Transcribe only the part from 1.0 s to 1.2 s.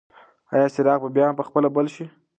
به